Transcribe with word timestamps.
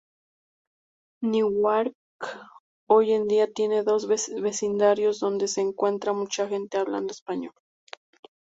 Newark 1.21 1.93
hoy 2.89 3.13
en 3.13 3.27
día 3.27 3.53
tiene 3.53 3.83
dos 3.83 4.07
vecindarios 4.07 5.19
donde 5.19 5.47
se 5.47 5.61
encuentra 5.61 6.11
mucha 6.11 6.47
gente 6.47 6.79
hablando 6.79 7.11
español. 7.11 7.53